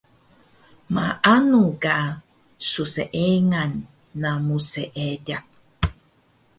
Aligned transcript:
Maanu 0.93 1.63
ka 1.83 1.97
sseengan 2.71 3.71
namu 4.21 4.57
seediq 4.69 5.45